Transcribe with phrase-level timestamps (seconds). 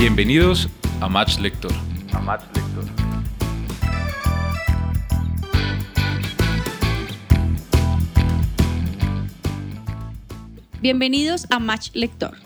[0.00, 0.66] Bienvenidos
[1.02, 1.70] a Match Lector.
[2.14, 2.84] A Match Lector.
[10.80, 12.38] Bienvenidos a Match Lector,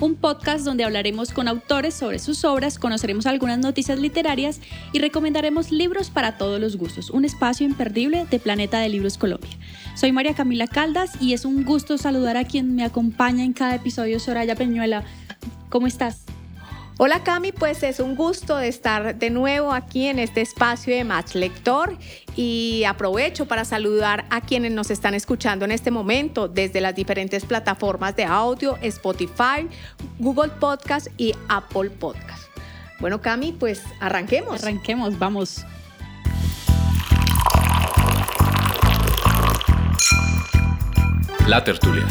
[0.00, 4.62] un podcast donde hablaremos con autores sobre sus obras, conoceremos algunas noticias literarias
[4.94, 9.50] y recomendaremos libros para todos los gustos, un espacio imperdible de Planeta de Libros Colombia.
[9.96, 13.74] Soy María Camila Caldas y es un gusto saludar a quien me acompaña en cada
[13.74, 15.04] episodio, Soraya Peñuela.
[15.68, 16.24] ¿Cómo estás?
[17.04, 21.02] Hola Cami, pues es un gusto de estar de nuevo aquí en este espacio de
[21.02, 21.98] Match Lector
[22.36, 27.44] y aprovecho para saludar a quienes nos están escuchando en este momento desde las diferentes
[27.44, 29.68] plataformas de audio, Spotify,
[30.20, 32.44] Google Podcast y Apple Podcast.
[33.00, 34.62] Bueno Cami, pues arranquemos.
[34.62, 35.66] Arranquemos, vamos.
[41.48, 42.06] La tertulia.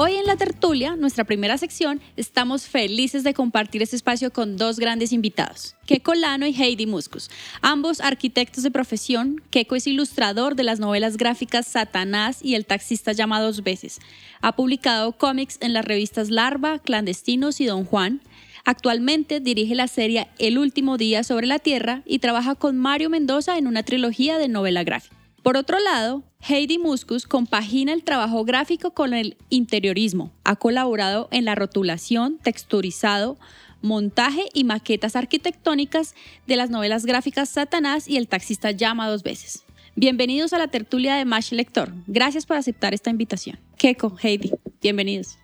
[0.00, 4.78] Hoy en la tertulia, nuestra primera sección, estamos felices de compartir este espacio con dos
[4.78, 7.28] grandes invitados, Keiko Lano y Heidi Muscus,
[7.62, 9.42] ambos arquitectos de profesión.
[9.50, 13.98] Keiko es ilustrador de las novelas gráficas Satanás y El taxista llama dos veces.
[14.40, 18.20] Ha publicado cómics en las revistas Larva, Clandestinos y Don Juan.
[18.64, 23.58] Actualmente dirige la serie El último día sobre la Tierra y trabaja con Mario Mendoza
[23.58, 25.17] en una trilogía de novela gráfica.
[25.42, 30.32] Por otro lado, Heidi Muscus compagina el trabajo gráfico con el interiorismo.
[30.44, 33.38] Ha colaborado en la rotulación, texturizado,
[33.80, 36.14] montaje y maquetas arquitectónicas
[36.46, 39.64] de las novelas gráficas Satanás y El taxista llama dos veces.
[39.94, 41.92] Bienvenidos a la tertulia de Mash Lector.
[42.06, 43.58] Gracias por aceptar esta invitación.
[43.76, 45.38] Keiko, Heidi, bienvenidos.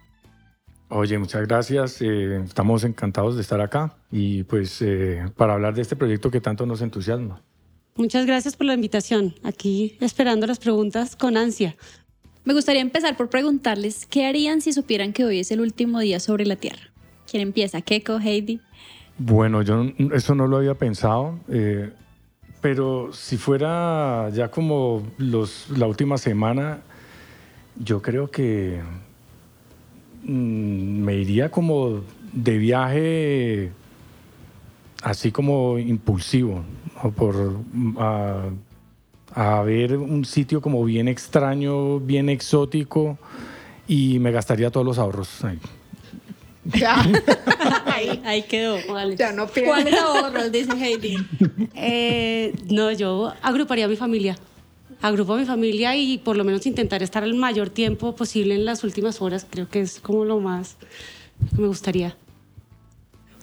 [0.88, 2.02] Oye, muchas gracias.
[2.02, 6.40] Eh, estamos encantados de estar acá y pues eh, para hablar de este proyecto que
[6.40, 7.42] tanto nos entusiasma.
[7.96, 9.34] Muchas gracias por la invitación.
[9.44, 11.76] Aquí esperando las preguntas con ansia.
[12.44, 16.18] Me gustaría empezar por preguntarles qué harían si supieran que hoy es el último día
[16.18, 16.90] sobre la Tierra.
[17.30, 17.80] ¿Quién empieza?
[17.80, 18.60] ¿Keiko, Heidi?
[19.16, 21.92] Bueno, yo eso no lo había pensado, eh,
[22.60, 26.80] pero si fuera ya como los, la última semana,
[27.78, 28.80] yo creo que
[30.24, 32.02] mm, me iría como
[32.32, 33.70] de viaje
[35.02, 36.64] así como impulsivo,
[37.04, 37.60] o por
[37.98, 38.44] a,
[39.34, 43.18] a, ver un sitio como bien extraño, bien exótico,
[43.86, 45.58] y me gastaría todos los ahorros ahí.
[46.64, 46.96] Ya.
[47.86, 48.78] ahí, ahí, quedó.
[49.16, 50.50] Ya no ¿Cuáles ahorros?
[50.50, 51.16] Dice Heidi.
[51.76, 54.38] Eh, no, yo agruparía a mi familia.
[55.02, 58.64] Agrupo a mi familia y por lo menos intentar estar el mayor tiempo posible en
[58.64, 59.46] las últimas horas.
[59.48, 60.76] Creo que es como lo más
[61.54, 62.16] que me gustaría.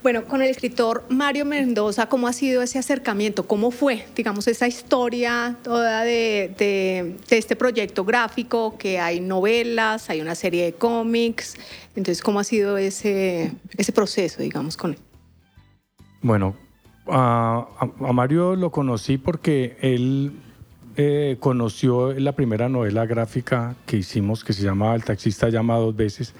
[0.04, 3.46] Bueno, con el escritor Mario Mendoza, ¿cómo ha sido ese acercamiento?
[3.46, 10.34] ¿Cómo fue, digamos, esa historia toda de, este proyecto gráfico, que hay novelas, hay una
[10.34, 11.56] serie de cómics?
[11.96, 13.54] Entonces, ¿cómo ha sido ese,
[13.94, 15.00] proceso, digamos, con él?
[16.24, 16.56] Bueno,
[17.08, 20.32] a, a Mario lo conocí porque él
[20.98, 25.96] eh, conoció la primera novela gráfica que hicimos, que se llama El taxista llama dos
[25.96, 26.34] veces,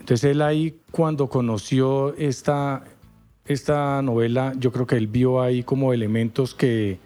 [0.00, 2.84] entonces él ahí cuando conoció esta,
[3.44, 6.98] esta novela, yo creo que él vio ahí como elementos que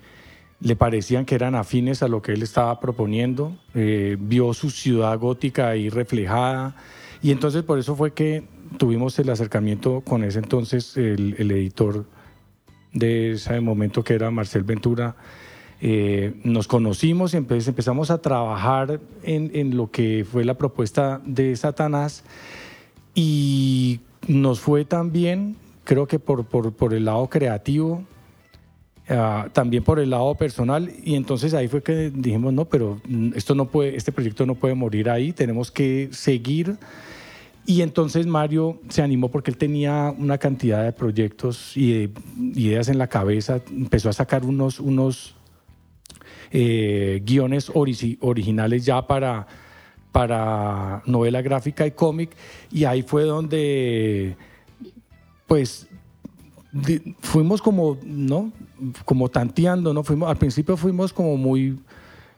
[0.60, 5.18] le parecían que eran afines a lo que él estaba proponiendo, eh, vio su ciudad
[5.18, 6.76] gótica ahí reflejada
[7.20, 8.44] y entonces por eso fue que
[8.78, 12.06] tuvimos el acercamiento con ese entonces el, el editor
[12.92, 15.16] de ese momento que era Marcel Ventura.
[15.80, 21.54] Eh, nos conocimos y empezamos a trabajar en, en lo que fue la propuesta de
[21.56, 22.24] Satanás
[23.14, 28.04] y nos fue también, creo que por, por, por el lado creativo,
[29.08, 33.00] uh, también por el lado personal, y entonces ahí fue que dijimos, no, pero
[33.34, 36.76] esto no puede, este proyecto no puede morir ahí, tenemos que seguir.
[37.66, 42.10] Y entonces Mario se animó porque él tenía una cantidad de proyectos y de
[42.54, 45.34] ideas en la cabeza, empezó a sacar unos, unos
[46.50, 49.46] eh, guiones ori originales ya para
[50.14, 52.30] para novela gráfica y cómic
[52.70, 54.36] y ahí fue donde
[55.48, 55.88] pues
[57.18, 58.52] fuimos como no
[59.04, 61.80] como tanteando no fuimos al principio fuimos como muy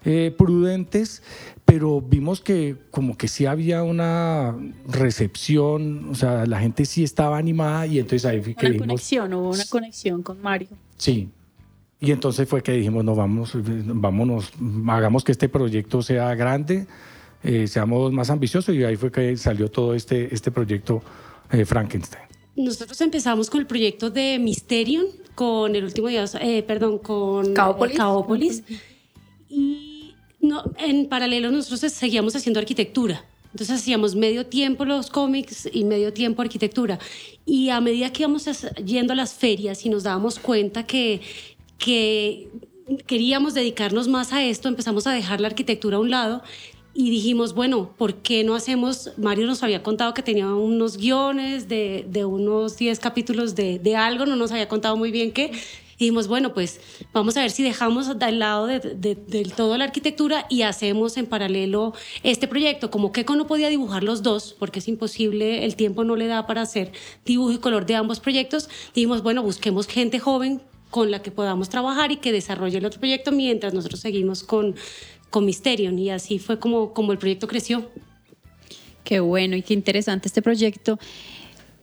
[0.06, 1.22] eh, prudentes
[1.66, 4.56] pero vimos que como que sí había una
[4.88, 8.86] recepción o sea la gente sí estaba animada y entonces ahí fue que una dijimos,
[8.86, 10.68] conexión hubo una conexión con Mario.
[10.96, 11.28] Sí.
[12.00, 14.50] Y entonces fue que dijimos no vamos vámonos
[14.88, 16.86] hagamos que este proyecto sea grande
[17.42, 21.02] eh, seamos más ambiciosos y ahí fue que salió todo este, este proyecto
[21.52, 22.24] eh, Frankenstein.
[22.56, 25.04] Nosotros empezamos con el proyecto de Mysterium,
[25.34, 27.96] con el último día, eh, perdón, con Caópolis.
[27.96, 28.62] Caópolis.
[29.48, 33.24] Y no, en paralelo nosotros seguíamos haciendo arquitectura.
[33.52, 36.98] Entonces hacíamos medio tiempo los cómics y medio tiempo arquitectura.
[37.44, 38.46] Y a medida que íbamos
[38.84, 41.20] yendo a las ferias y nos dábamos cuenta que,
[41.78, 42.48] que
[43.06, 46.42] queríamos dedicarnos más a esto, empezamos a dejar la arquitectura a un lado
[46.98, 49.12] y dijimos, bueno, ¿por qué no hacemos?
[49.18, 53.96] Mario nos había contado que tenía unos guiones de, de unos 10 capítulos de, de,
[53.96, 55.52] algo, no nos había contado muy bien qué.
[55.98, 56.80] Y dijimos, bueno, pues
[57.12, 61.26] vamos a ver si dejamos al lado de, del todo la arquitectura y hacemos en
[61.26, 62.90] paralelo este proyecto.
[62.90, 66.46] Como Keiko no podía dibujar los dos, porque es imposible, el tiempo no le da
[66.46, 66.92] para hacer
[67.26, 71.68] dibujo y color de ambos proyectos, dijimos, bueno, busquemos gente joven con la que podamos
[71.68, 74.76] trabajar y que desarrolle el otro proyecto mientras nosotros seguimos con
[75.30, 77.90] con Mysterion y así fue como, como el proyecto creció.
[79.04, 80.98] Qué bueno y qué interesante este proyecto.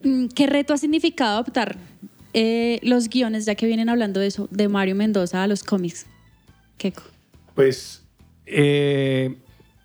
[0.02, 1.76] Mm, ¿Qué reto ha significado adaptar
[2.34, 6.06] eh, los guiones, ya que vienen hablando de eso, de Mario Mendoza a los cómics?
[6.76, 7.02] Keiko.
[7.54, 8.02] Pues,
[8.44, 9.36] eh,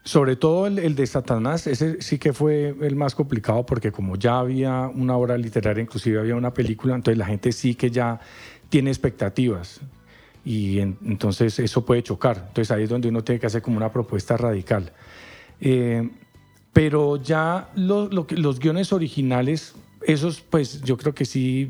[0.03, 4.15] sobre todo el, el, de Satanás, ese sí que fue el más complicado porque como
[4.15, 8.19] ya había una obra literaria, inclusive había una película, entonces la gente sí que ya
[8.69, 9.81] tiene expectativas
[10.49, 12.45] y entonces eso puede chocar.
[12.47, 14.91] Entonces ahí es donde uno tiene que hacer como una propuesta radical.
[15.61, 16.09] Eh,
[16.73, 21.69] pero ya los guiones originales, esos pues yo creo que sí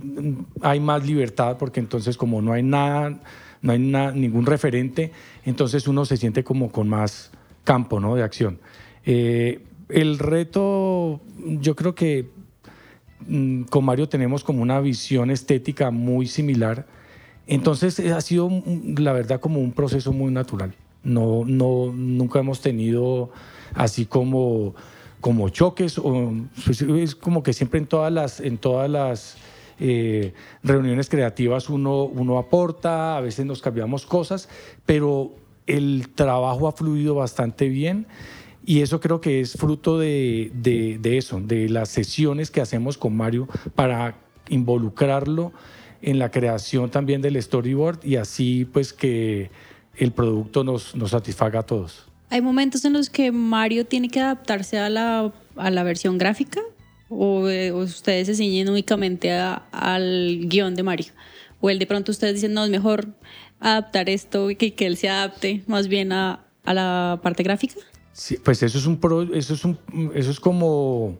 [0.62, 3.20] hay más libertad porque entonces como no hay nada,
[3.62, 5.12] no hay ningún referente,
[5.44, 7.32] entonces uno se siente como con más
[7.66, 8.16] campo ¿no?
[8.16, 8.60] de acción.
[9.06, 9.60] Eh,
[9.90, 12.30] el reto, yo creo que
[13.28, 16.88] mm, con Mario tenemos como una visión estética muy similar
[17.50, 18.50] entonces eh, ha sido,
[18.98, 20.74] la verdad, como un proceso muy natural.
[21.04, 23.32] No, no, nunca hemos tenido
[23.74, 24.76] así como,
[25.20, 26.32] como choques, o,
[26.64, 29.38] pues, es como que siempre en todas las, en todas las
[29.80, 34.48] eh, reuniones creativas uno, uno aporta, a veces nos cambiamos cosas,
[34.86, 35.32] pero
[35.66, 38.06] el trabajo ha fluido bastante bien.
[38.64, 43.00] Y eso creo que es fruto de, de, de eso, de las sesiones que hacemos
[43.00, 44.16] con Mario para
[44.50, 45.52] involucrarlo
[46.02, 49.52] en la creación también del storyboard y así pues que
[49.96, 52.06] el producto nos, nos satisfaga a todos.
[52.30, 56.62] ¿Hay momentos en los que Mario tiene que adaptarse a la, a la versión gráfica
[57.10, 61.08] o, eh, ustedes se ciñen únicamente al guion de Mario?
[61.60, 63.08] ¿O él de pronto ustedes dicen, no, es mejor
[63.60, 67.76] adaptar esto y que, que él se adapte más bien a, a la parte gráfica?
[68.14, 69.78] Sí, pues eso es, un pro, eso es, un,
[70.14, 71.18] eso es como,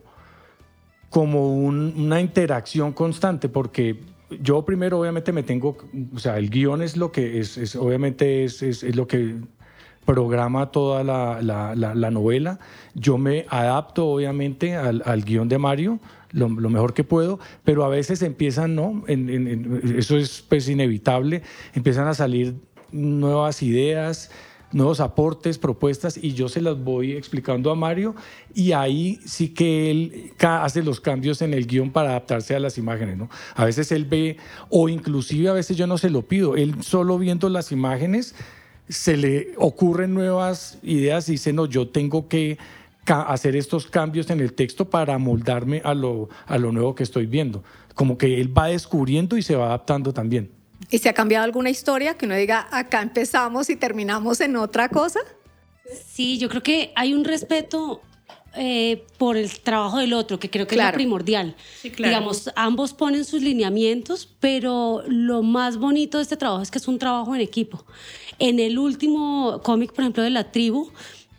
[1.08, 3.98] como un, una interacción constante porque
[4.40, 5.76] yo primero obviamente me tengo,
[6.14, 9.36] o sea, el guion es lo que es, obviamente es, es, lo que
[10.04, 12.58] programa toda la, la, la, novela.
[12.94, 16.00] Yo me adapto obviamente al, al guion de Mario
[16.32, 19.02] lo, mejor que puedo, pero a veces empiezan, ¿no?
[19.06, 21.42] En, eso es pues inevitable,
[21.74, 22.54] empiezan a salir
[22.92, 24.30] nuevas ideas,
[24.72, 28.14] nuevos aportes, propuestas y yo se las voy explicando a Mario
[28.54, 32.78] y ahí sí que él hace los cambios en el guion para adaptarse a las
[32.78, 33.28] imágenes, ¿no?
[33.54, 34.36] A veces él ve,
[34.68, 38.34] o inclusive a veces yo no se lo pido, él solo viendo las imágenes
[38.88, 42.58] se le ocurren nuevas ideas y dice, no, yo tengo que
[43.06, 47.26] hacer estos cambios en el texto para moldarme a lo, a lo nuevo que estoy
[47.26, 47.62] viendo.
[47.94, 50.50] Como que él va descubriendo y se va adaptando también.
[50.88, 54.88] ¿Y se ha cambiado alguna historia que uno diga, acá empezamos y terminamos en otra
[54.88, 55.20] cosa?
[56.08, 58.00] Sí, yo creo que hay un respeto
[58.56, 61.54] eh, por el trabajo del otro, que creo que es lo primordial.
[61.82, 66.88] Digamos, ambos ponen sus lineamientos, pero lo más bonito de este trabajo es que es
[66.88, 67.84] un trabajo en equipo.
[68.38, 70.90] En el último cómic, por ejemplo, de la tribu,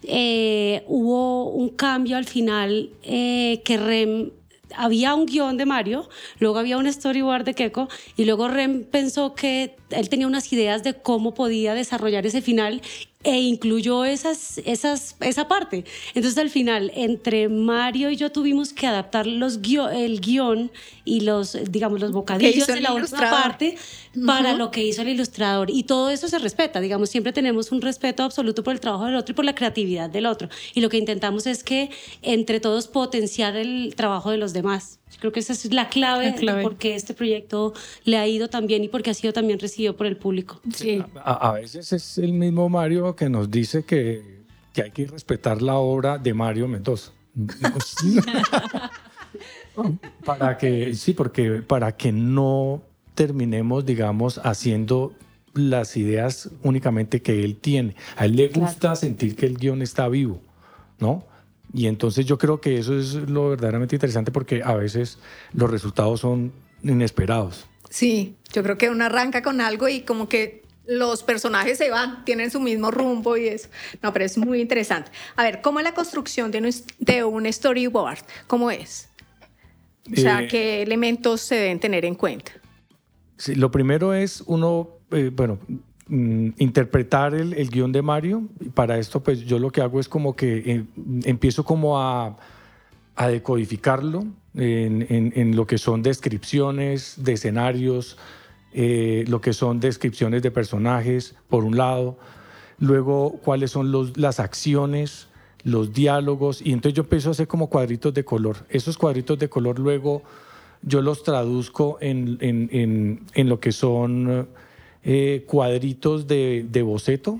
[0.03, 4.31] eh, hubo un cambio al final eh, que Rem
[4.75, 6.09] había un guion de Mario,
[6.39, 10.83] luego había un storyboard de Keiko y luego Rem pensó que él tenía unas ideas
[10.83, 12.81] de cómo podía desarrollar ese final
[13.23, 15.85] e incluyó esas, esas, esa parte.
[16.15, 19.59] Entonces al final, entre Mario y yo tuvimos que adaptar los
[19.93, 20.71] el guion
[21.05, 23.77] y los, digamos, los bocadillos de la última parte
[24.25, 25.69] para lo que hizo el ilustrador.
[25.69, 29.15] Y todo eso se respeta, digamos, siempre tenemos un respeto absoluto por el trabajo del
[29.15, 30.49] otro y por la creatividad del otro.
[30.73, 31.89] Y lo que intentamos es que
[32.21, 34.99] entre todos potenciar el trabajo de los demás.
[35.19, 38.49] Creo que esa es la clave, la de por qué este proyecto le ha ido
[38.49, 40.61] tan bien y porque ha sido también recibido por el público.
[40.73, 41.03] Sí.
[41.23, 44.41] A, veces es el mismo Mario que nos dice que,
[44.73, 47.11] que hay que respetar la obra de Mario Mendoza.
[50.25, 52.81] para que, sí, porque para que no
[53.21, 55.13] terminemos, digamos, haciendo
[55.53, 57.95] las ideas únicamente que él tiene.
[58.15, 60.41] A él le gusta sentir que el guion está vivo,
[60.97, 61.23] ¿no?
[61.71, 65.19] Y entonces yo creo que eso es lo verdaderamente interesante porque a veces
[65.53, 66.51] los resultados son
[66.81, 67.67] inesperados.
[67.91, 72.25] Sí, yo creo que uno arranca con algo y como que los personajes se van,
[72.25, 73.69] tienen su mismo rumbo y eso.
[74.01, 75.11] No, pero es muy interesante.
[75.35, 78.25] A ver, ¿cómo es la construcción de un, de un storyboard?
[78.47, 79.09] ¿Cómo es?
[80.11, 82.53] O sea, Eh, ¿qué elementos se deben tener en cuenta?
[83.49, 85.59] Lo primero es uno, eh, bueno,
[86.07, 88.43] mm, interpretar el, el guion de Mario.
[88.73, 90.83] Para esto, pues yo lo que hago es como que eh,
[91.23, 92.37] empiezo como a,
[93.27, 98.17] decodificarlo en, lo que son descripciones de escenarios,
[98.73, 102.17] eh, lo que son descripciones de personajes, por un lado.
[102.79, 105.27] Luego, cuáles son las acciones,
[105.63, 106.63] los diálogos.
[106.63, 108.65] Y entonces yo empiezo a hacer como cuadritos de color.
[108.69, 110.23] Esos cuadritos de color luego
[110.83, 114.47] yo los traduzco en, en- en- lo que son
[115.03, 117.39] eh, cuadritos de, de boceto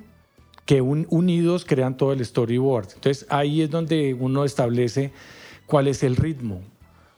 [0.65, 2.89] que un- unidos crean todo el storyboard.
[2.95, 5.11] Entonces ahí es donde uno establece
[5.65, 6.61] cuál es el ritmo,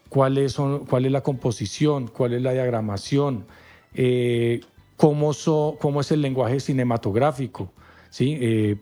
[0.10, 0.58] cuál es,
[0.90, 3.46] cuál es la composición, cuál es la diagramación,
[3.96, 4.62] eh,
[4.98, 5.32] cómo,
[5.80, 7.72] cómo es el lenguaje cinematográfico.
[8.10, 8.38] ¿sí?
[8.40, 8.78] Eh,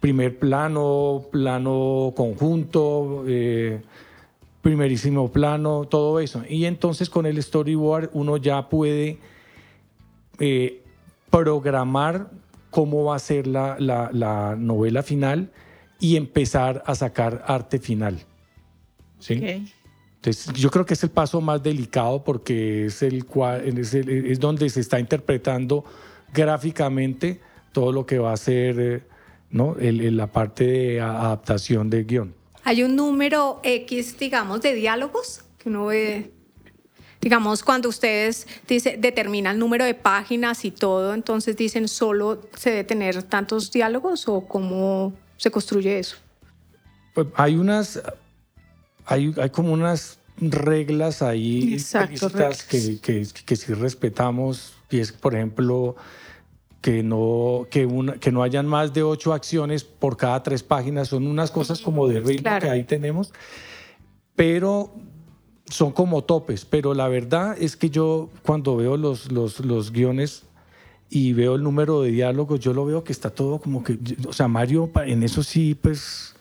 [0.00, 3.24] primer plano, plano conjunto,
[4.68, 6.42] primerísimo plano, todo eso.
[6.46, 9.16] Y entonces con el storyboard uno ya puede
[10.38, 10.82] eh,
[11.30, 12.28] programar
[12.70, 15.50] cómo va a ser la, la- la novela final
[15.98, 18.20] y empezar a sacar arte final.
[19.18, 19.34] ¿sí?
[20.16, 23.24] Entonces, yo creo que es el paso más delicado porque es, el,
[23.78, 25.82] es, el- es donde se está interpretando
[26.34, 27.40] gráficamente
[27.72, 29.02] todo lo que va a ser eh,
[29.50, 29.76] ¿no?
[29.78, 32.34] El- la parte de adaptación del guion.
[32.68, 36.30] Hay un número X, digamos, de diálogos que uno ve.
[37.18, 42.68] Digamos, cuando ustedes dice, determinan el número de páginas y todo, entonces dicen solo se
[42.68, 46.18] debe tener tantos diálogos o cómo se construye eso.
[47.14, 48.02] Pues hay unas,
[49.06, 52.30] hay, hay como unas reglas ahí Exacto,
[52.68, 55.96] que, que, que sí respetamos y es, por ejemplo,
[56.80, 61.08] que no, que, una, que no hayan más de ocho acciones por cada tres páginas.
[61.08, 62.66] Son unas cosas como de ritmo Claro.
[62.66, 63.32] que ahí tenemos,
[64.36, 64.92] pero
[65.66, 66.64] son como topes.
[66.64, 70.44] Pero la verdad es que yo cuando veo los, los, los guiones
[71.10, 74.32] y veo el número de diálogos, yo lo veo que está todo como que, o
[74.32, 76.34] sea, Mario en eso sí, pues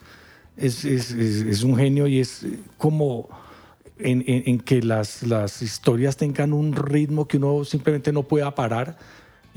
[0.55, 2.45] es, es- es- es un genio y es
[2.77, 3.29] como
[3.97, 8.53] en, en- en que las, las historias tengan un ritmo que uno simplemente no pueda
[8.53, 8.97] parar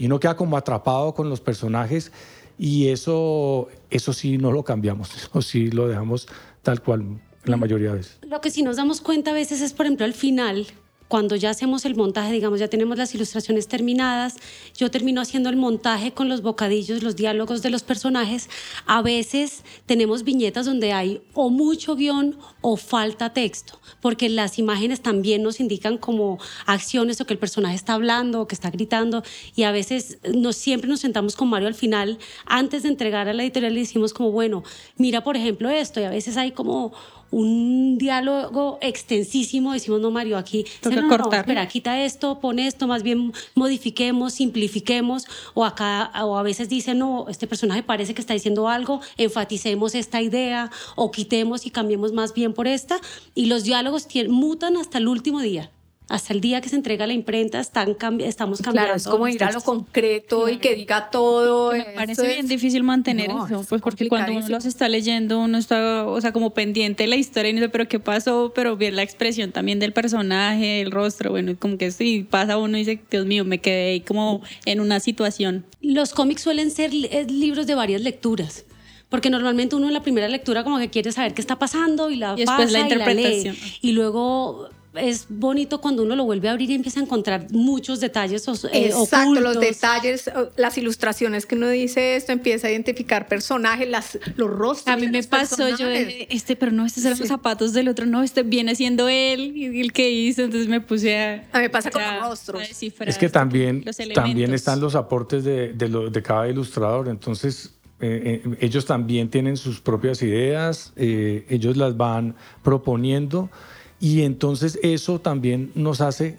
[0.00, 2.10] y uno queda como atrapado con los personajes
[2.58, 6.26] y eso, eso sí no lo cambiamos, eso sí lo dejamos
[6.62, 8.18] tal cual la mayoría de veces.
[8.22, 10.66] Lo que sí nos damos cuenta a veces es, por ejemplo, al final,
[11.10, 14.36] cuando ya hacemos el montaje, digamos, ya tenemos las ilustraciones terminadas,
[14.76, 18.48] yo termino haciendo el montaje con los bocadillos, los diálogos de los personajes,
[18.86, 25.00] a veces tenemos viñetas donde hay o mucho guion o falta texto, porque las imágenes
[25.00, 29.24] también nos indican como acciones o que el personaje está hablando o que está gritando,
[29.56, 33.32] y a veces nos, siempre nos sentamos con Mario al final, antes de entregar a
[33.32, 34.62] la editorial, le decimos como, bueno,
[34.96, 36.92] mira por ejemplo esto, y a veces hay como
[37.30, 41.40] un diálogo extensísimo, decimos, no, Mario, aquí, Toca no, no, no, cortar.
[41.40, 46.98] espera, quita esto, pon esto, más bien modifiquemos, simplifiquemos, o acá, o a veces dicen,
[46.98, 52.12] no, este personaje parece que está diciendo algo, enfaticemos esta idea, o quitemos y cambiemos
[52.12, 53.00] más bien por esta,
[53.34, 55.70] y los diálogos mutan hasta el último día.
[56.10, 58.88] Hasta el día que se entrega la imprenta están cambi- estamos cambiando.
[58.88, 61.70] Claro, es como ir a lo concreto y que diga todo.
[61.70, 64.64] Me eso parece bien es- difícil mantener No, eso, es pues porque cuando uno los
[64.64, 67.86] está leyendo, uno está, o sea, como pendiente de la historia y no sé, pero
[67.86, 72.26] qué pasó, pero ver la expresión también del personaje, el rostro, bueno, como que sí,
[72.28, 75.64] pasa uno y dice, Dios mío, me quedé ahí como en una situación.
[75.80, 78.64] Los cómics suelen ser eh, libros de varias lecturas.
[79.08, 82.16] Porque normalmente uno en la primera lectura como que quiere saber qué está pasando y
[82.16, 83.54] la Y después pasa la y interpretación.
[83.56, 83.60] lee.
[83.82, 88.00] Y luego es bonito cuando uno lo vuelve a abrir y empieza a encontrar muchos
[88.00, 89.60] detalles eh, Exacto, los ocultos.
[89.60, 94.92] detalles, eh, las ilustraciones que uno dice esto, empieza a identificar personajes, las, los rostros.
[94.92, 96.26] A mí me los pasó, yo personajes.
[96.30, 97.22] este, pero no, estos eran Sí.
[97.22, 100.80] los zapatos del otro, no, este viene siendo él, y el que hizo, entonces me
[100.80, 101.34] puse a...
[101.52, 102.62] A mí me pasa con los rostros.
[103.06, 107.74] Es que también, los también están los aportes de, de, lo- de cada ilustrador, entonces
[108.02, 113.50] eh, eh, ellos también tienen sus propias ideas, eh, ellos las van proponiendo
[114.00, 116.38] y entonces eso también nos hace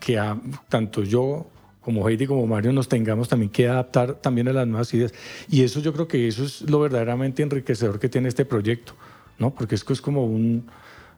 [0.00, 1.46] que a- tanto yo
[1.80, 5.12] como Heidi como Mario nos tengamos también que adaptar también a las nuevas ideas
[5.48, 8.94] y eso yo creo que eso es lo verdaderamente enriquecedor que tiene este proyecto,
[9.38, 9.54] ¿no?
[9.54, 10.66] Porque es que es como un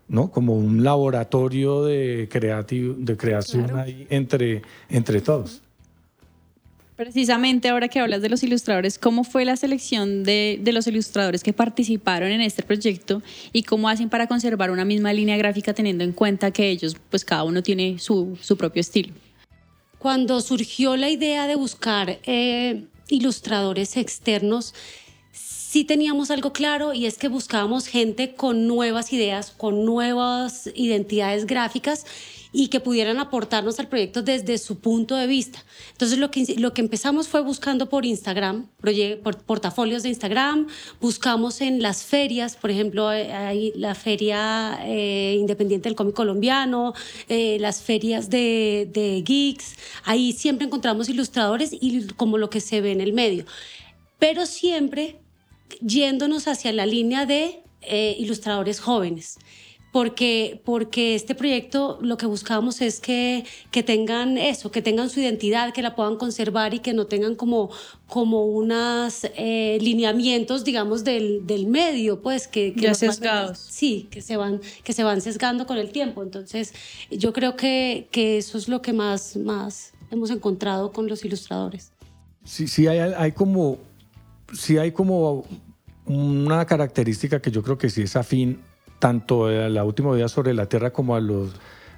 [0.09, 0.31] ¿no?
[0.31, 5.61] Como un laboratorio de, creativo, de creación ahí entre, entre todos.
[6.99, 11.43] Precisamente ahora que hablas de los ilustradores, ¿cómo fue la selección de, de los ilustradores
[11.43, 13.23] que participaron en este proyecto
[13.55, 17.25] y cómo hacen para conservar una misma línea gráfica teniendo en cuenta que ellos, pues
[17.25, 19.15] cada uno tiene su, su propio estilo?
[19.99, 24.75] cuando surgió la idea de buscar eh, ilustradores externos,
[25.33, 31.47] sí teníamos algo claro y es que buscábamos gente con nuevas ideas, con nuevas identidades
[31.47, 32.07] gráficas
[32.53, 35.63] y que pudieran aportarnos al proyecto desde su punto de vista.
[35.93, 38.69] Entonces lo que, lo que empezamos fue buscando por Instagram,
[39.23, 40.67] por portafolios de Instagram,
[41.01, 46.95] buscamos en las ferias, por ejemplo, eh, hay la feria eh, independiente del cómic colombiano,
[47.29, 49.75] eh, las ferias de, de geeks,
[50.05, 53.45] ahí siempre encontramos ilustradores y como lo que se ve en el medio.
[54.19, 55.17] Pero siempre
[55.81, 57.63] yéndonos hacia la línea de
[58.19, 59.39] ilustradores jóvenes
[59.93, 65.21] porque, porque este proyecto lo que buscamos es que, que tengan eso, que tengan su
[65.21, 67.71] identidad, que la puedan conservar y que no tengan como,
[68.07, 72.75] como unos eh, lineamientos, digamos, del, del, medio, pues que...
[72.75, 73.59] que ya sesgados.
[73.59, 76.23] sí, que se, van, que se van sesgando con el tiempo.
[76.23, 76.75] Entonces,
[77.11, 81.93] yo creo que, que eso es lo que más, más hemos encontrado con los ilustradores.
[82.45, 83.79] Sí, sí hay, hay como...
[84.55, 85.45] Sí hay como
[86.07, 88.63] una característica que yo creo que sí es afín
[88.99, 91.55] tanto a la última vida sobre la Tierra como a los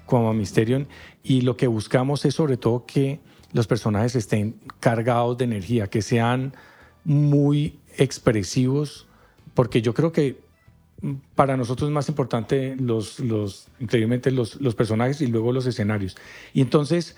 [0.07, 0.89] como a Mysterion
[1.23, 3.21] y lo que buscamos es sobre todo que
[3.53, 6.55] los personajes estén cargados de energía, que sean
[7.05, 9.07] muy expresivos,
[9.55, 10.41] porque yo creo que
[11.35, 16.17] para nosotros es más importante los, los increíblemente los, los personajes y luego los escenarios.
[16.53, 17.17] Y entonces,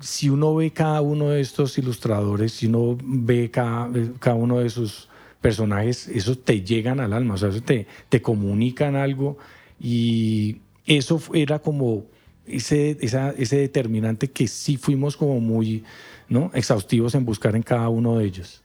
[0.00, 4.70] si uno ve cada uno de estos ilustradores, si uno ve cada, cada uno de
[4.70, 5.08] sus
[5.40, 9.38] personajes, esos te llegan al alma, o sea, te, te comunican algo
[9.80, 12.06] y eso era como
[12.46, 15.84] ese, ese determinante que sí fuimos como muy
[16.28, 16.50] ¿no?
[16.54, 18.62] exhaustivos en buscar en cada uno de ellos.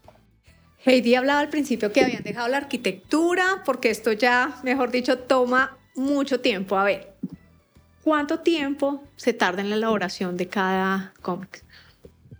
[0.85, 5.77] Heidi hablaba al principio que habían dejado la arquitectura porque esto ya, mejor dicho, toma
[5.95, 6.77] mucho tiempo.
[6.77, 7.13] A ver,
[8.03, 11.63] ¿cuánto tiempo se tarda en la elaboración de cada cómic?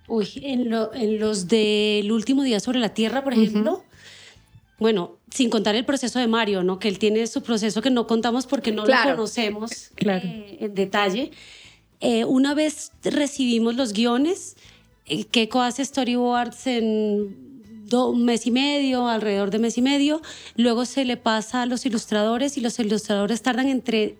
[0.08, 0.70] Uy, en,
[1.20, 3.86] los del último día sobre la Tierra, por ejemplo,
[4.84, 6.78] bueno, sin contar el proceso de Mario, ¿no?
[6.78, 11.32] Que él tiene su proceso que no contamos porque no lo conocemos eh, en detalle.
[12.02, 14.58] Eh, una vez recibimos los guiones,
[15.06, 20.22] eh, Keiko hace storyboards en un mes y medio, alrededor de mes y medio.
[20.58, 24.18] Luego se le pasa a los ilustradores y los ilustradores tardan entre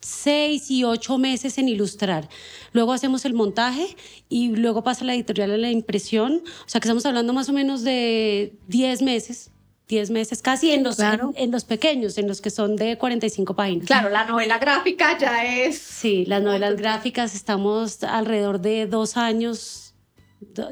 [0.00, 2.28] seis y ocho meses en ilustrar.
[2.72, 3.96] Luego hacemos el montaje
[4.28, 6.42] y luego pasa la editorial a la impresión.
[6.66, 9.52] O sea que estamos hablando más o menos de diez meses
[9.88, 13.86] 10 meses, casi en los, en, los pequeños, en los que son de 45 páginas.
[13.86, 15.78] Claro, la novela gráfica ya es...
[15.78, 19.94] Sí, las novelas gráficas estamos alrededor de dos años,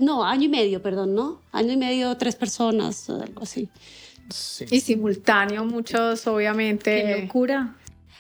[0.01, 1.43] no, año y medio, perdón, ¿no?
[1.53, 3.69] Año y medio, tres personas, algo así.
[4.71, 7.03] Y simultáneo, muchos, obviamente.
[7.03, 7.77] Qué locura.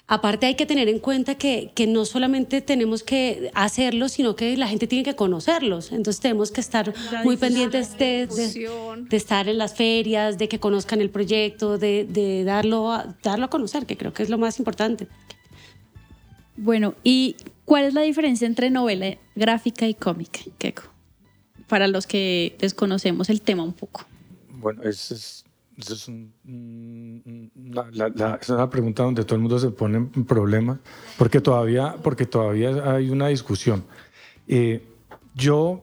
[0.09, 4.57] Aparte hay que tener en cuenta que, que, no solamente tenemos que hacerlo, sino que
[4.57, 5.93] la gente tiene que conocerlos.
[5.93, 6.93] Entonces tenemos que estar
[7.25, 12.45] muy pendientes de, de, estar en las ferias, de que conozcan el proyecto, de, de,
[12.45, 15.07] darlo, a, darlo a conocer, que creo que es lo más importante.
[16.57, 20.83] Bueno, ¿y cuál es la diferencia entre novela gráfica y cómica, Keiko?
[21.69, 24.05] Para los que desconocemos el tema un poco.
[24.51, 25.45] Bueno, es es,
[28.49, 30.79] una, pregunta donde todo el mundo se pone en problemas,
[31.19, 33.85] porque todavía, porque todavía hay una discusión.
[34.49, 34.83] Eh,
[35.35, 35.83] yo,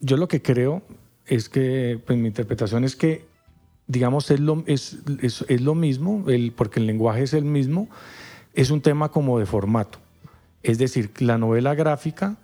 [0.00, 0.82] yo lo que creo
[1.26, 3.24] es que, pues mi interpretación es que,
[3.86, 7.88] digamos, es lo, es, es, lo mismo, el, porque el lenguaje es el mismo,
[8.54, 9.98] es un tema como de formato.
[10.62, 12.36] Es decir, la novela gráfica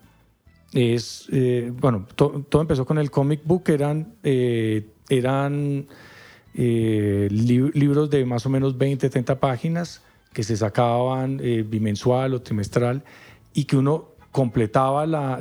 [0.73, 5.87] es, eh, bueno, todo empezó con el comic book, eran, eh, eran
[6.55, 12.43] eh, libros de más o menos 20, 30 páginas que se sacaban eh, bimensual o
[12.43, 13.03] trimestral
[13.55, 15.39] y que uno completaba la,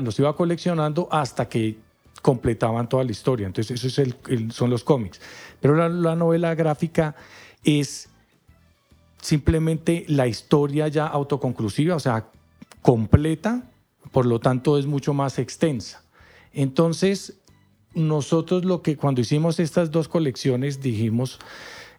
[0.00, 1.78] los iba coleccionando hasta que
[2.20, 3.46] completaban toda la historia.
[3.46, 5.20] Entonces, eso es el, son los cómics.
[5.60, 7.14] Pero la, la, novela gráfica
[7.62, 8.08] es
[9.20, 12.26] simplemente la historia ya autoconclusiva, o sea,
[12.82, 13.70] completa,
[14.10, 16.02] por lo tanto es mucho más extensa.
[16.52, 17.40] Entonces,
[17.94, 21.38] nosotros lo que cuando hicimos estas dos colecciones dijimos,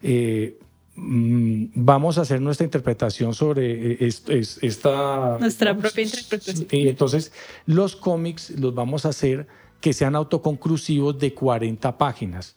[0.02, 0.60] eh,
[0.96, 4.12] mm, vamos a hacer nuestra interpretación sobre eh,
[4.62, 5.38] esta...
[5.40, 6.68] Nuestra propia interpretación.
[6.72, 7.32] Y entonces
[7.66, 9.48] los cómics los vamos a hacer
[9.82, 12.56] que sean autoconclusivos de 40 páginas,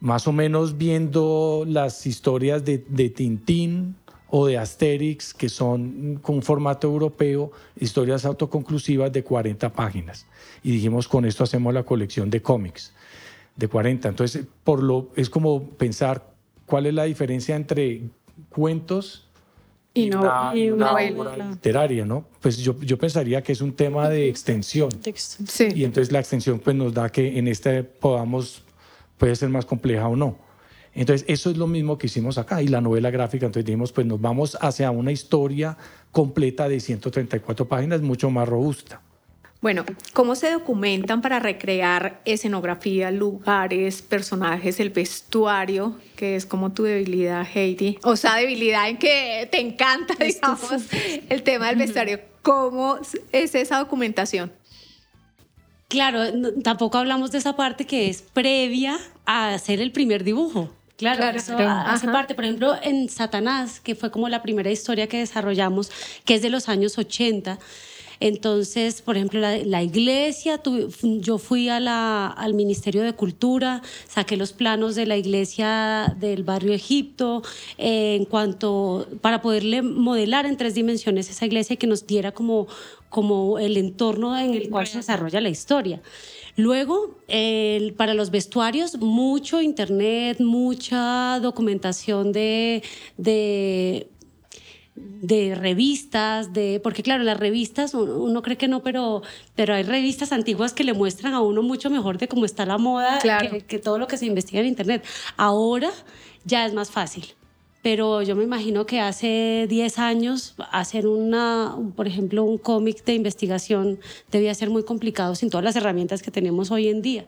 [0.00, 3.96] más o menos viendo las historias de, de Tintín,
[4.36, 10.26] o de Asterix, que son con formato europeo, historias autoconclusivas de 40 páginas.
[10.64, 12.92] Y dijimos, con esto hacemos la colección de cómics
[13.54, 14.08] de 40.
[14.08, 16.26] Entonces, por lo, es como pensar
[16.66, 18.00] cuál es la diferencia entre
[18.48, 19.28] cuentos
[19.94, 22.24] Y no- una, y una una obra literaria, ¿no?
[22.40, 24.88] Pues yo, yo pensaría que es un tema de extensión.
[25.14, 25.68] Sí.
[25.76, 28.64] Y entonces la extensión pues nos da que en este podamos,
[29.16, 30.36] puede ser más compleja o no.
[30.94, 34.06] Entonces eso es lo mismo que hicimos acá y la novela gráfica, entonces dijimos pues
[34.06, 35.76] nos vamos hacia una historia
[36.12, 39.00] completa de 134 páginas, mucho más robusta.
[39.60, 46.82] Bueno, ¿cómo se documentan para recrear escenografía, lugares, personajes, el vestuario, que es como tu
[46.82, 47.98] debilidad, Heidi?
[48.04, 50.70] O sea, debilidad en que te encanta, digamos,
[51.30, 52.20] el tema del vestuario.
[52.42, 52.98] ¿Cómo
[53.32, 54.52] es esa documentación?
[55.88, 60.70] Claro, no- tampoco hablamos de esa parte que es previa a hacer el primer dibujo.
[60.96, 62.12] Claro, Claro, eso hace Ajá.
[62.12, 62.34] parte.
[62.34, 65.90] Por ejemplo, en Satanás, que fue como la primera historia que desarrollamos,
[66.24, 67.58] que es de los años 80.
[68.20, 70.88] Entonces, por ejemplo, la, la iglesia, tu-
[71.20, 76.44] yo fui a la- al Ministerio de Cultura, saqué los planos de la iglesia del
[76.44, 77.42] barrio Egipto,
[77.76, 82.30] eh, en cuanto, para poderle modelar en tres dimensiones esa iglesia y que nos diera
[82.32, 82.68] como,
[83.08, 86.00] como el entorno en el cual se desarrolla la historia.
[86.56, 92.82] Luego, el- para los vestuarios, mucho internet, mucha documentación de,
[93.16, 94.08] de,
[94.94, 99.22] de revistas, de, porque claro, las revistas, uno, uno cree que no, pero,
[99.56, 102.78] pero hay revistas antiguas que le muestran a uno mucho mejor de cómo está la
[102.78, 103.50] moda Claro.
[103.50, 105.04] que, que todo lo que se investiga en internet.
[105.36, 105.90] Ahora
[106.44, 107.24] ya es más fácil.
[107.84, 113.12] Pero yo me imagino que hace 10 años hacer una, por ejemplo, un cómic de
[113.12, 114.00] investigación
[114.32, 117.26] debía ser muy complicado sin todas las herramientas que tenemos hoy en día.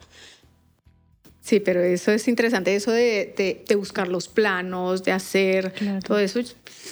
[1.42, 6.00] Sí, pero eso es interesante, eso de, de- de buscar los planos, de hacer Claro.
[6.00, 6.40] todo eso.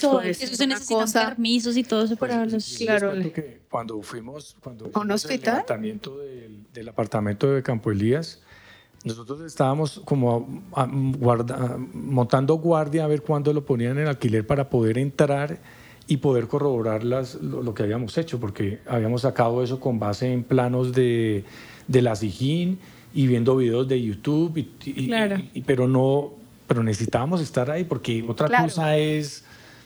[0.01, 2.63] Todo pues, Eso es se necesitan cosa- permisos y todo eso para los...
[2.63, 3.13] Sí, Claro.
[3.33, 8.43] que cuando fuimos, cuando un el levantamiento del, del apartamento de Campo Elías,
[9.05, 10.63] nosotros estábamos como
[11.19, 15.59] guarda- montando guardia a ver cuándo lo ponían en alquiler para poder entrar
[16.07, 20.33] y poder corroborar las, lo, lo que habíamos hecho, porque habíamos sacado eso con base
[20.33, 21.45] en planos de,
[21.89, 22.79] de la Sijín
[23.15, 25.37] y viendo videos de YouTube, y, y- Claro.
[25.55, 26.33] y- pero no,
[26.67, 28.65] pero necesitábamos estar ahí porque otra Claro.
[28.65, 29.45] cosa es,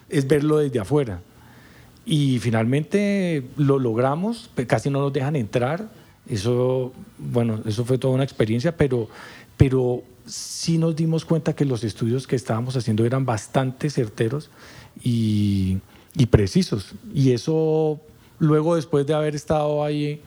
[0.09, 1.20] es verlo desde afuera.
[2.07, 5.88] Y finalmente lo logramos, casi no nos dejan entrar.
[6.29, 9.09] Eso, bueno, eso fue toda una experiencia, pero,
[9.57, 14.51] pero sí nos dimos cuenta que los estudios que estábamos haciendo eran bastante certeros
[15.03, 15.79] y,
[16.14, 16.95] y precisos.
[17.14, 17.99] Y eso,
[18.38, 20.21] luego después de haber estado ahí,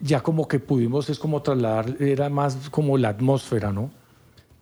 [0.00, 3.90] ya como que pudimos, es como trasladar, era más como la atmósfera, ¿no?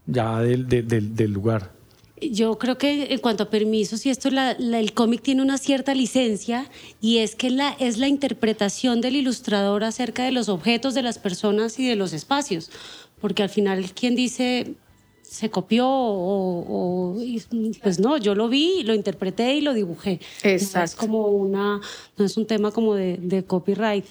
[0.06, 1.72] Ya del, del- del- lugar.
[2.20, 5.56] Yo creo que en cuanto a permisos y esto, la- la- el cómic tiene una
[5.58, 6.68] cierta licencia
[7.00, 11.18] y es que la, es la interpretación del ilustrador acerca de los objetos, de las
[11.18, 12.70] personas y de los espacios.
[13.20, 14.74] Porque al final, quien dice
[15.22, 17.16] se copió o,
[17.82, 20.18] pues no, yo lo vi, lo interpreté y lo dibujé.
[20.44, 20.96] No es Exacto.
[20.98, 21.80] como una,
[22.16, 24.04] no es un tema como de, de copyright.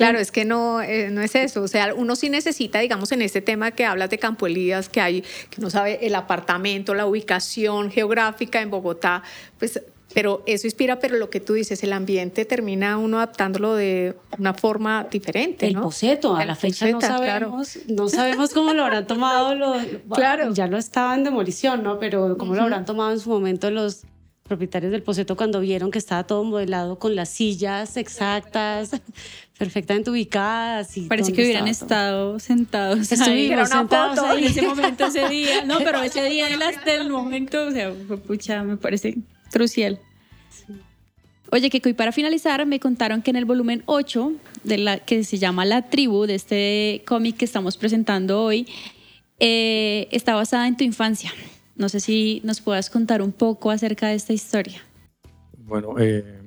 [0.00, 1.62] Claro, es que no, eh, no es eso.
[1.62, 5.00] O sea, uno sí necesita, digamos, en este tema que hablas de Campo Elías, que
[5.00, 9.22] hay, que uno sabe el apartamento, la ubicación geográfica en Bogotá,
[9.58, 9.80] pues,
[10.12, 14.54] pero eso inspira, pero lo que tú dices, el ambiente termina uno adaptándolo de una
[14.54, 15.82] forma diferente, El ¿no?
[15.82, 17.46] boceto, a El la fecha no boceta, claro.
[17.46, 19.82] sabemos, no sabemos cómo lo habrán tomado los,
[20.12, 20.52] Claro.
[20.52, 21.98] ya lo estaba en demolición, ¿no?
[22.00, 24.02] Pero cómo lo habrán tomado en su momento los
[24.42, 28.90] propietarios del boceto cuando vieron que estaba todo modelado con las sillas exactas,
[29.60, 34.30] perfectamente ubicadas y Parece que hubieran estado sentados Estuvimos sentados foto.
[34.30, 34.38] ahí.
[34.38, 35.66] en ese momento, ese día.
[35.66, 39.18] No, pero ese día del, hasta el momento, o sea, fue pucha, me parece
[39.52, 40.00] crucial.
[41.52, 44.32] Oye, Keko, y para finalizar, me contaron que en el volumen 8,
[44.64, 48.66] de la, que se llama La Tribu, de este cómic que estamos presentando hoy,
[49.40, 51.34] eh, está basada en tu infancia.
[51.76, 54.80] No sé si nos puedas contar un poco acerca de esta historia.
[55.58, 56.40] Bueno, eh,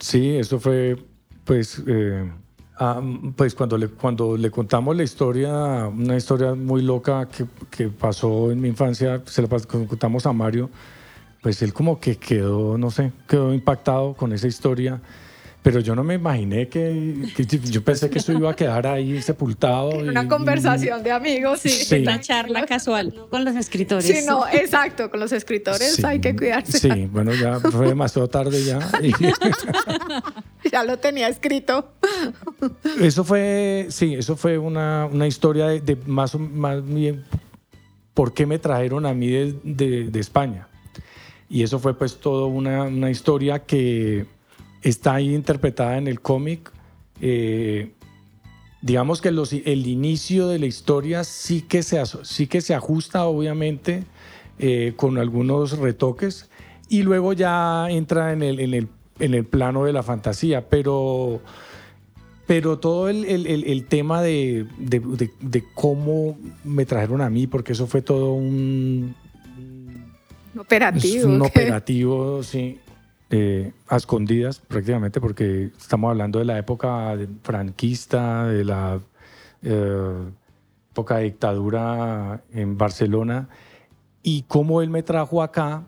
[0.00, 0.96] sí, eso fue,
[1.44, 2.28] pues, eh,
[2.78, 3.02] ah,
[3.36, 8.50] pues cuando le, cuando le contamos la historia, una historia muy loca que, que pasó
[8.50, 10.70] en mi infancia, se la contamos a Mario,
[11.42, 15.00] pues él como que quedó, no sé, quedó impactado con esa historia.
[15.66, 19.20] Pero yo no me imaginé que, que yo pensé que eso iba a quedar ahí
[19.20, 19.90] sepultado.
[20.04, 21.58] y- Una conversación de amigos.
[21.58, 22.02] Sí, Sí.
[22.02, 23.12] una charla casual.
[23.16, 24.04] No con los escritores.
[24.06, 26.78] Sí, no, exacto, con los escritores Sí, hay que cuidarse.
[26.78, 28.78] Sí, bueno, ya fue demasiado tarde ya.
[29.02, 29.10] y-
[30.70, 31.90] Ya lo tenía escrito.
[33.00, 37.24] Eso fue, sí, eso fue una, una historia de, de más, o- más bien
[38.14, 40.68] por qué me trajeron a mí de, de- de España.
[41.50, 44.26] Y eso fue pues toda una, una historia que
[44.88, 46.70] está ahí interpretada en el cómic.
[47.20, 47.90] Eh,
[48.82, 53.24] digamos que los- el inicio de la historia sí que se, sí que se ajusta
[53.26, 54.04] obviamente
[54.58, 56.48] eh, con algunos retoques
[56.88, 61.40] y luego ya entra en el, en el, en el plano de la fantasía, pero,
[62.46, 67.46] pero todo el, el- el- tema de, de- de- de cómo me trajeron a mí,
[67.46, 69.14] porque eso fue todo un,
[70.58, 71.28] Operativo.
[71.28, 72.78] un operativo, sí,
[73.30, 79.00] eh, a escondidas prácticamente, porque estamos hablando de la época franquista, de la
[79.62, 80.30] eh,
[80.92, 83.48] época de dictadura en Barcelona,
[84.22, 85.84] y cómo él me trajo acá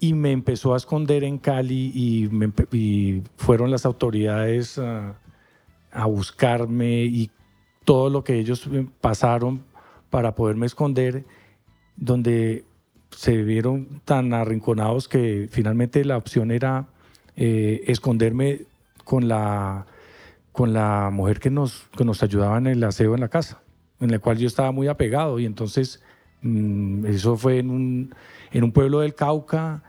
[0.00, 5.14] y me empezó a esconder en Cali y, me y fueron las autoridades ah,
[5.90, 7.30] a buscarme y
[7.84, 9.64] todo lo que ellos eh, pasaron
[10.10, 11.24] para poderme esconder,
[11.96, 12.64] donde
[13.10, 16.86] se vieron tan arrinconados que finalmente la opción era
[17.36, 18.62] eh, esconderme
[19.04, 19.86] con la,
[20.52, 23.62] con la mujer que nos, que nos ayudaba en el aseo en la casa,
[24.00, 25.38] en la cual yo estaba muy apegado.
[25.38, 26.02] Y entonces
[26.42, 28.14] mm, eso fue en un,
[28.52, 29.82] en un pueblo del Cauca.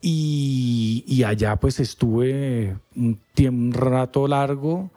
[0.00, 4.90] Y, y allá pues estuve un, tiempo, un rato largo,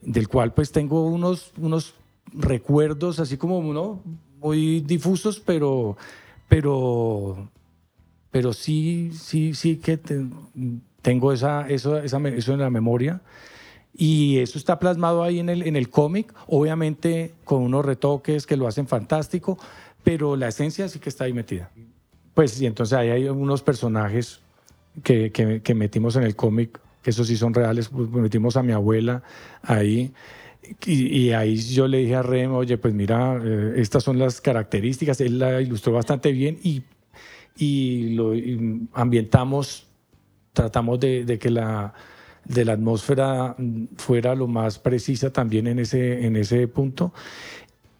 [0.00, 1.94] del cual pues tengo unos, unos
[2.32, 4.00] recuerdos así como ¿no?
[4.40, 5.96] muy difusos, pero,
[6.56, 7.48] pero,
[8.30, 10.26] pero sí, sí, sí que te-
[11.00, 13.22] tengo esa, eso, esa eso en la memoria.
[13.94, 18.58] Y eso está plasmado ahí en el, en el cómic, obviamente con unos retoques que
[18.58, 19.58] lo hacen fantástico,
[20.04, 21.70] pero la esencia sí que está ahí metida.
[22.34, 24.40] Pues y entonces ahí hay unos personajes
[25.02, 28.62] que, que- que metimos en el cómic, que esos sí son reales, pues metimos a
[28.62, 29.22] mi abuela
[29.62, 30.12] ahí.
[30.86, 34.40] Y, y ahí yo le dije a Rem, oye, pues mira, eh, estas son las
[34.40, 36.82] características, él la ilustró bastante bien y,
[37.56, 39.86] y lo y ambientamos,
[40.52, 41.92] tratamos de, de que la,
[42.44, 43.56] de la atmósfera
[43.96, 47.12] fuera lo más precisa también en ese, en ese punto.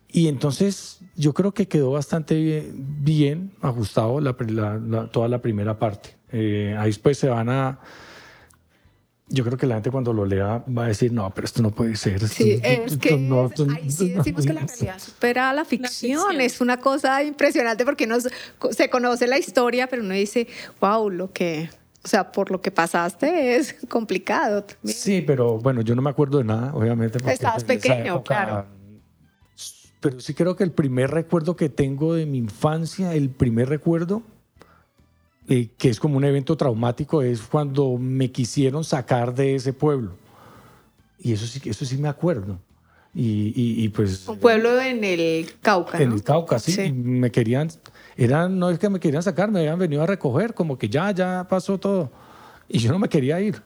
[0.09, 2.73] Y entonces yo creo que quedó bastante bien,
[3.03, 6.11] bien ajustado la, la- la- toda la primera parte.
[6.31, 7.81] Eh, ahí después se van a...
[9.35, 11.71] Yo creo que la gente cuando lo lea va a decir, no, pero esto no
[11.71, 12.29] puede ser.
[12.29, 15.91] Sí, es que no- es- ahí sí decimos que la realidad supera a la ficción.
[16.21, 16.41] ficción.
[16.41, 18.17] Es una cosa impresionante porque uno
[18.71, 20.47] se conoce la historia, pero uno dice,
[20.81, 21.71] wow, lo que,
[22.05, 24.65] o sea, por lo que pasaste es complicado.
[24.65, 24.97] también.
[24.97, 27.19] Sí, pero bueno, yo no me acuerdo de nada, obviamente.
[27.19, 28.67] porque, Estabas pues, pequeño, claro.
[30.01, 34.23] Pero sí creo que el primer recuerdo que tengo de mi infancia, el primer recuerdo,
[35.49, 40.13] eh, que es como un evento traumático, es cuando me quisieron sacar de ese pueblo.
[41.19, 42.59] Y eso sí, eso sí me acuerdo.
[43.15, 44.27] Y, y- y, pues...
[44.27, 46.15] Un pueblo en el Cauca, En ¿no?
[46.15, 46.73] el Cauca, sí.
[46.73, 46.83] Sí.
[46.83, 47.69] y Me querían,
[48.17, 51.11] eran, no es que me querían sacar, me habían venido a recoger, como que ya,
[51.11, 52.11] ya pasó todo.
[52.69, 53.63] Y yo no me quería ir.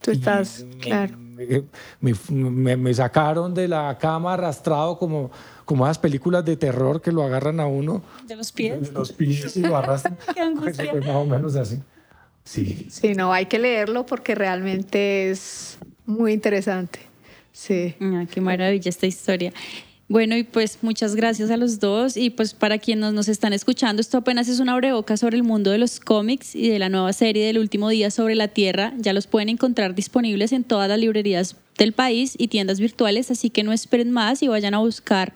[0.00, 1.16] Tú Y estás, me- claro.
[1.16, 1.62] Me,
[2.00, 5.30] me- me- me sacaron de la cama arrastrado como,
[5.68, 8.90] como esas películas de terror que lo agarran a uno De los de pies.
[8.94, 10.16] los pies y lo arrastran.
[10.34, 10.90] Qué angustia.
[10.92, 11.82] Pues, más o menos así.
[12.42, 12.86] Sí.
[12.88, 15.76] Sí, no, hay que leerlo porque realmente es
[16.06, 17.00] muy interesante.
[17.52, 17.94] Sí.
[18.00, 19.52] Ah, qué maravilla esta historia.
[20.08, 22.16] Bueno, y pues muchas gracias a los dos.
[22.16, 25.70] Y pues para quienes nos están escuchando, esto apenas es una abrebocas sobre el mundo
[25.70, 28.94] de los cómics y de la nueva serie del último día sobre la Tierra.
[28.96, 33.50] Ya los pueden encontrar disponibles en todas las librerías del país y tiendas virtuales, así
[33.50, 35.34] que no esperen más y vayan a buscar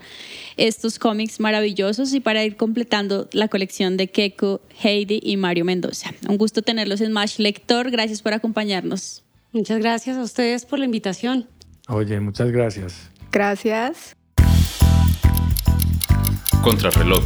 [0.57, 6.13] estos cómics maravillosos y para ir completando la colección de Keiko, Heidi y Mario Mendoza.
[6.29, 7.91] Un gusto tenerlos en Mash Lector.
[7.91, 9.23] Gracias por acompañarnos.
[9.53, 11.47] Muchas gracias a ustedes por la invitación.
[11.89, 13.11] Oye, muchas gracias.
[13.31, 14.17] Gracias.
[16.61, 17.25] Contrarreloj.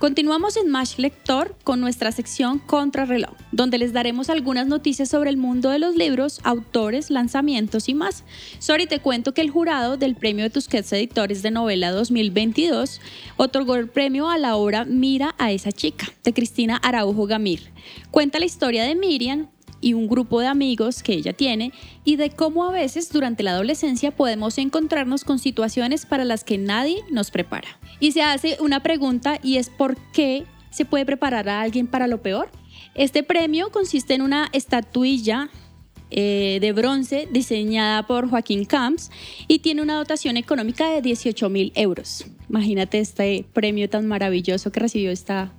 [0.00, 5.36] Continuamos en Mash Lector con nuestra sección Contrarreloj, donde les daremos algunas noticias sobre el
[5.36, 8.24] mundo de los libros, autores, lanzamientos y más.
[8.60, 13.00] Sori, te cuento que el jurado del Premio de Tusquets Editores de Novela 2022
[13.36, 17.70] otorgó el premio a la obra Mira a esa chica, de Cristina Araujo Gamir.
[18.10, 19.48] Cuenta la historia de Miriam,
[19.80, 21.72] y un grupo de amigos que ella tiene
[22.04, 26.58] y de cómo a veces durante la adolescencia podemos encontrarnos con situaciones para las que
[26.58, 27.78] nadie nos prepara.
[27.98, 32.06] Y se hace una pregunta y es ¿por qué se puede preparar a alguien para
[32.06, 32.50] lo peor?
[32.94, 35.50] Este premio consiste en una estatuilla
[36.10, 39.10] eh, de bronce diseñada por Joaquín Camps
[39.46, 42.26] y tiene una dotación económica de 18 mil euros.
[42.48, 45.52] Imagínate este premio tan maravilloso que recibió esta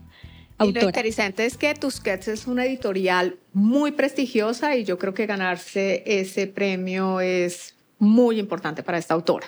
[0.64, 5.26] Y lo interesante es que Tusquets es una editorial muy prestigiosa y yo creo que
[5.26, 9.48] ganarse ese premio es muy importante para esta autora.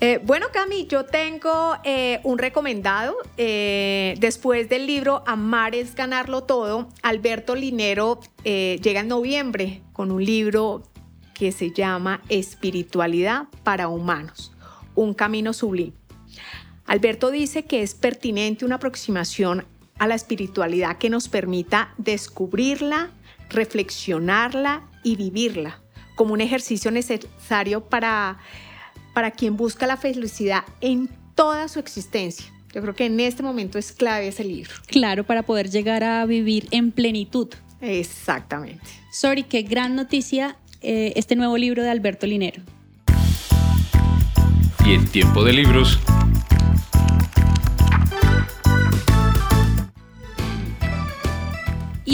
[0.00, 3.16] Eh, bueno, Cami, yo tengo eh, un recomendado.
[3.38, 10.24] Eh, después del libro Amar es ganarlo todo, Alberto Linero llega en noviembre con un
[10.24, 10.82] libro
[11.32, 14.52] que se llama Espiritualidad para Humanos,
[14.94, 15.92] un camino sublime.
[16.86, 19.66] Alberto dice que es pertinente una aproximación
[19.98, 23.10] a la espiritualidad que nos permita descubrirla,
[23.50, 25.80] reflexionarla y vivirla
[26.16, 28.38] como un ejercicio necesario para,
[29.14, 32.46] para quien busca la felicidad en toda su existencia.
[32.74, 34.72] Yo creo que en este momento es clave ese libro.
[34.86, 37.48] Claro, para poder llegar a vivir en plenitud.
[37.80, 38.84] Exactamente.
[39.12, 42.62] Sorry, qué gran noticia eh, este nuevo libro de Alberto Linero.
[44.84, 45.98] Y en tiempo de libros,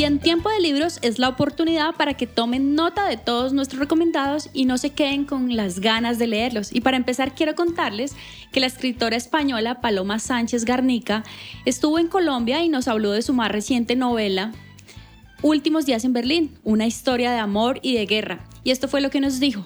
[0.03, 3.79] Y en tiempo de libros es la oportunidad para que tomen nota de todos nuestros
[3.79, 6.75] recomendados y no se queden con las ganas de leerlos.
[6.75, 8.17] Y para empezar quiero contarles
[8.51, 11.23] que la escritora española Paloma Sánchez Garnica
[11.67, 14.51] estuvo en Colombia y nos habló de su más reciente novela
[15.41, 18.45] Últimos días en Berlín, una historia de amor y de guerra.
[18.65, 19.65] Y esto fue lo que nos dijo.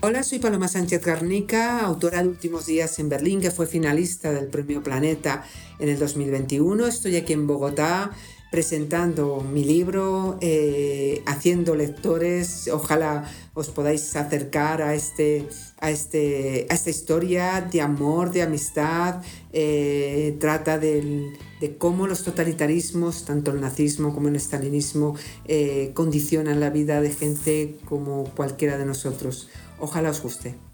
[0.00, 4.48] Hola, soy Paloma Sánchez Garnica, autora de Últimos días en Berlín, que fue finalista del
[4.48, 5.44] Premio Planeta
[5.78, 6.86] en el 2021.
[6.86, 8.10] Estoy aquí en Bogotá
[8.50, 12.68] presentando mi libro, eh, haciendo lectores.
[12.72, 15.48] Ojalá os podáis acercar a, este,
[15.80, 19.22] a, este, a esta historia de amor, de amistad.
[19.52, 21.32] Eh, trata de
[21.78, 27.76] cómo los totalitarismos, tanto el nazismo como el estalinismo, eh, condicionan la vida de gente
[27.84, 29.48] como cualquiera de nosotros.
[29.78, 30.65] Ojalá os guste.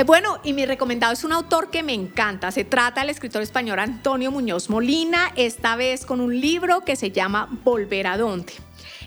[0.00, 2.50] Eh, bueno, y mi recomendado es un autor que me encanta.
[2.52, 7.10] Se trata del escritor español Antonio Muñoz Molina, esta vez con un libro que se
[7.10, 8.54] llama Volver a dónde.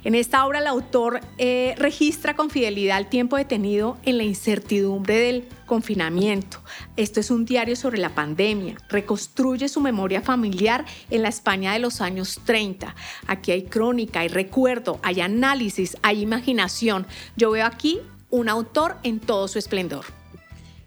[0.04, 5.18] En esta obra el autor eh, registra con fidelidad el tiempo detenido en la incertidumbre
[5.18, 6.62] del confinamiento.
[6.96, 8.76] Esto es un diario sobre la pandemia.
[8.88, 12.94] Reconstruye su memoria familiar en la España de los años 30.
[13.26, 17.08] Aquí hay crónica, hay recuerdo, hay análisis, hay imaginación.
[17.36, 20.06] Yo veo aquí un autor en todo su esplendor.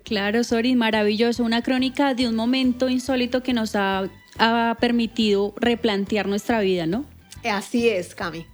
[0.07, 1.42] Claro, Sori, maravilloso.
[1.42, 7.05] Una crónica de un momento insólito que nos ha, ha permitido replantear nuestra vida, ¿no?
[7.42, 8.47] Así es, Cami.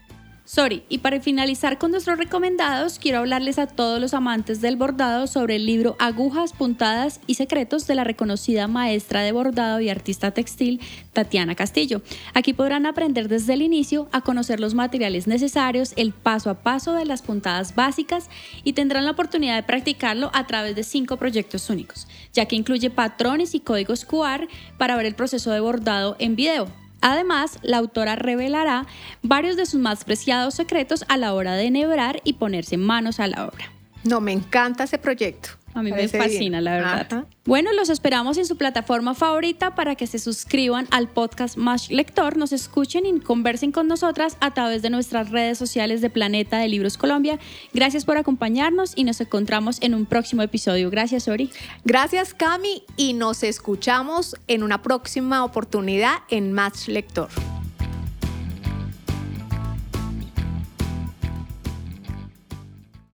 [0.54, 5.26] Sorry, y para finalizar con nuestros recomendados, quiero hablarles a todos los amantes del bordado
[5.26, 10.32] sobre el libro Agujas, Puntadas y Secretos de la reconocida maestra de bordado y artista
[10.32, 10.78] textil
[11.14, 12.02] Tatiana Castillo.
[12.34, 16.92] Aquí podrán aprender desde el inicio a conocer los materiales necesarios, el paso a paso
[16.92, 18.28] de las puntadas básicas
[18.62, 22.90] y tendrán la oportunidad de practicarlo a través de cinco proyectos únicos, ya que incluye
[22.90, 26.81] patrones y códigos QR para ver el proceso de bordado en video.
[27.02, 28.86] Además, la autora revelará
[29.22, 33.26] varios de sus más preciados secretos a la hora de enhebrar y ponerse manos a
[33.26, 33.70] la obra.
[34.04, 35.50] No, me encanta ese proyecto.
[35.74, 37.26] A mí me fascina, la verdad.
[37.44, 42.37] Bueno, los esperamos en su plataforma favorita para que se suscriban al podcast Más Lector,
[42.37, 46.68] nos escuchen y conversen con nosotras a través de nuestras redes sociales de Planeta de
[46.68, 47.38] Libros Colombia.
[47.72, 50.90] Gracias por acompañarnos y nos encontramos en un próximo episodio.
[50.90, 51.50] Gracias, Ori.
[51.85, 57.28] Gracias, Cami, y nos escuchamos en una próxima oportunidad en Más Lector.